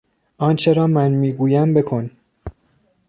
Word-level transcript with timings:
آنچه 0.37 0.73
را 0.73 0.87
من 0.87 1.11
میگویم 1.11 1.73
بکن. 1.73 2.11